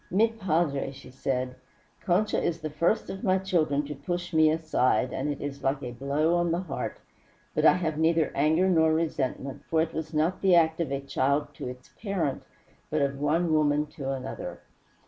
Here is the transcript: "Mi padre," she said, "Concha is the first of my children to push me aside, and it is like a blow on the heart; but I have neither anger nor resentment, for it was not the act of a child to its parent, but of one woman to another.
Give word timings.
"Mi 0.09 0.29
padre," 0.29 0.89
she 0.91 1.11
said, 1.11 1.55
"Concha 2.01 2.41
is 2.41 2.59
the 2.61 2.71
first 2.71 3.07
of 3.11 3.23
my 3.23 3.37
children 3.37 3.85
to 3.85 3.93
push 3.93 4.33
me 4.33 4.49
aside, 4.49 5.13
and 5.13 5.29
it 5.29 5.39
is 5.39 5.61
like 5.61 5.83
a 5.83 5.91
blow 5.91 6.33
on 6.37 6.49
the 6.49 6.61
heart; 6.61 6.97
but 7.53 7.65
I 7.65 7.73
have 7.73 7.99
neither 7.99 8.31
anger 8.33 8.67
nor 8.67 8.91
resentment, 8.95 9.61
for 9.69 9.79
it 9.79 9.93
was 9.93 10.11
not 10.11 10.41
the 10.41 10.55
act 10.55 10.79
of 10.81 10.91
a 10.91 11.01
child 11.01 11.53
to 11.53 11.67
its 11.67 11.91
parent, 12.01 12.41
but 12.89 13.03
of 13.03 13.19
one 13.19 13.53
woman 13.53 13.85
to 13.91 14.09
another. 14.11 14.61